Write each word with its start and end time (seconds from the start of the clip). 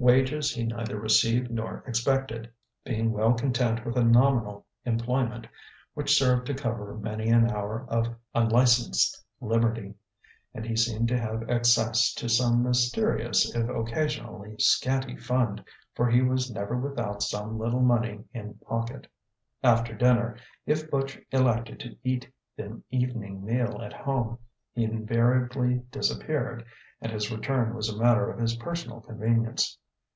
Wages 0.00 0.54
he 0.54 0.62
neither 0.62 0.96
received 0.96 1.50
nor 1.50 1.78
expected, 1.84 2.48
being 2.84 3.10
well 3.10 3.34
content 3.34 3.84
with 3.84 3.96
a 3.96 4.04
nominal 4.04 4.64
employment 4.84 5.48
which 5.94 6.16
served 6.16 6.46
to 6.46 6.54
cover 6.54 6.96
many 6.96 7.30
an 7.30 7.50
hour 7.50 7.84
of 7.88 8.14
unlicensed 8.32 9.20
liberty; 9.40 9.96
and 10.54 10.64
he 10.64 10.76
seemed 10.76 11.08
to 11.08 11.18
have 11.18 11.50
access 11.50 12.14
to 12.14 12.28
some 12.28 12.62
mysterious 12.62 13.52
if 13.56 13.68
occasionally 13.68 14.54
scanty 14.60 15.16
fund, 15.16 15.64
for 15.96 16.08
he 16.08 16.22
was 16.22 16.48
never 16.48 16.76
without 16.76 17.20
some 17.20 17.58
little 17.58 17.80
money 17.82 18.22
in 18.32 18.54
pocket. 18.68 19.08
After 19.64 19.96
dinner, 19.96 20.36
if 20.64 20.88
Butch 20.88 21.18
elected 21.32 21.80
to 21.80 21.96
eat 22.04 22.30
the 22.56 22.80
evening 22.90 23.44
meal 23.44 23.80
at 23.82 23.92
home, 23.94 24.38
he 24.72 24.84
invariably 24.84 25.82
disappeared; 25.90 26.64
and 27.00 27.10
his 27.10 27.32
return 27.32 27.74
was 27.74 27.88
a 27.88 27.98
matter 27.98 28.30
of 28.30 28.38
his 28.38 28.54
personal 28.58 29.00
convenience. 29.00 29.76